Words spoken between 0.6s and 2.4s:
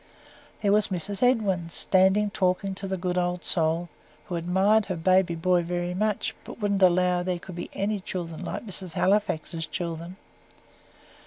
There was Mrs. Edwin, standing